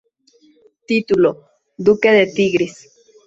[0.87, 1.45] Título:
[1.77, 2.75] Duque de Tigris.